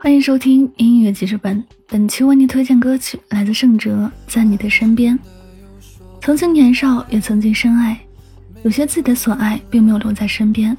[0.00, 5.18] 欢迎收听音乐记事本，本期为你推荐歌曲来自盛哲《在你的身边》。
[6.20, 7.98] 曾经年少，也曾经深爱，
[8.62, 10.76] 有些自己的所爱并没有留在身边，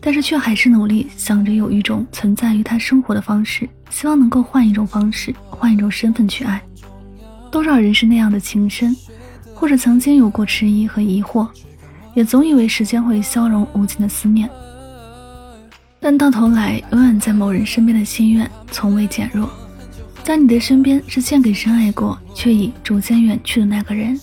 [0.00, 6.62] 但是却还是努力想着有一种存在于他生活的方式，希望能够换一种方式，换一种身份去爱。
[7.50, 8.96] 多少人是那样的情深，
[9.54, 11.48] 或者曾经有过迟疑和疑惑，
[12.14, 14.48] 也总以为时间会消融无尽的思念。
[16.04, 19.48] 但到头来，永远在某人身边的心愿从未减弱。
[20.24, 24.18] 在你的身边，是献给深爱过却已逐渐远去的那个人。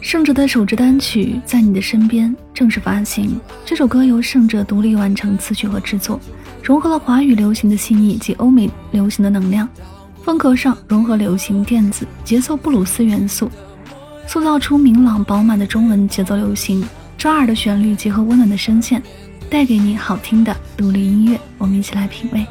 [0.00, 3.40] 圣哲的首支单曲《在你的身边》正式发行。
[3.64, 6.20] 这首歌由圣哲独立完成词曲和制作，
[6.62, 9.68] 融合了华语流行的细腻及欧美流行的能量。
[10.22, 13.50] 风格上融合流行电子、节奏布鲁斯元素，
[14.28, 16.84] 塑造出明朗饱满的中文节奏流行，
[17.18, 19.02] 抓耳的旋律结合温暖的声线。
[19.48, 22.44] 带给你好听的独立音乐，我们一起来品味。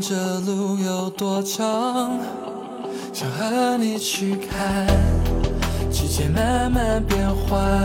[0.00, 2.18] 这路有多长？
[3.12, 4.86] 想和你去看
[5.90, 7.82] 季节慢慢变换。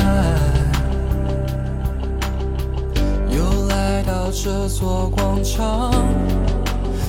[3.29, 5.91] 又来到这座广场，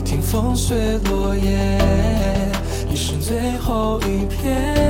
[0.05, 1.79] 听风随落叶，
[2.89, 4.81] 一生最后一片。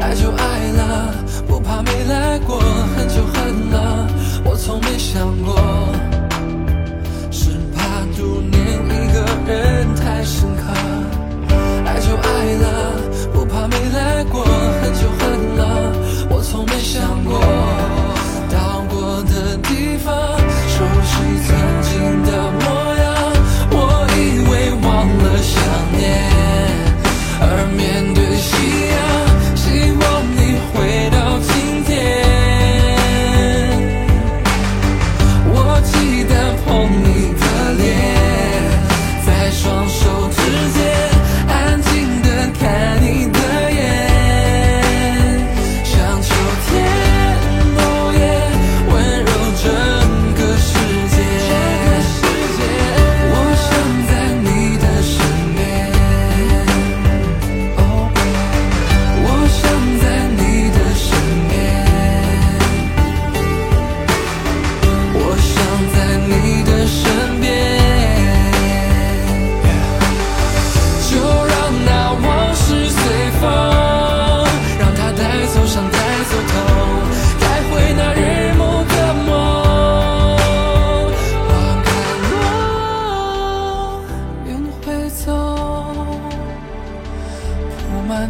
[0.00, 1.14] 爱就爱了，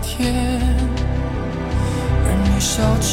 [0.07, 0.61] 天
[2.25, 3.13] 而你笑着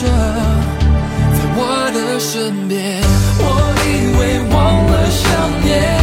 [1.34, 1.60] 在我
[1.94, 3.02] 的身边
[3.40, 3.44] 我
[3.88, 4.22] 以为
[4.54, 5.26] 忘了想
[5.64, 6.01] 念。